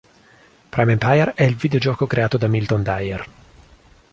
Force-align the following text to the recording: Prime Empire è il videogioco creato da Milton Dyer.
Prime 0.71 0.93
Empire 0.93 1.35
è 1.35 1.43
il 1.43 1.55
videogioco 1.55 2.07
creato 2.07 2.39
da 2.39 2.47
Milton 2.47 2.81
Dyer. 2.81 3.29